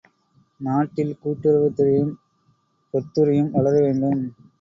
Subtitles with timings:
[0.59, 2.13] நாட்டில் கூட்டுறவுத்துறையும்
[2.93, 4.19] பொத்துறையும் வளர வேண்டும்.